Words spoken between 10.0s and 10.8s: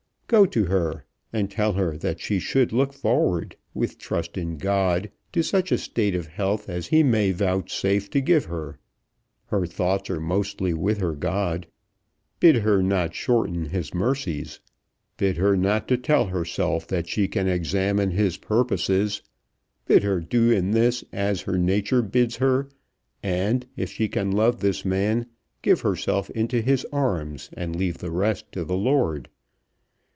are mostly